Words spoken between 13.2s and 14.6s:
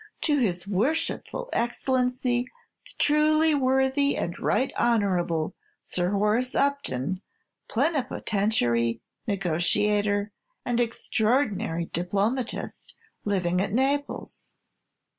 living at Naples.'"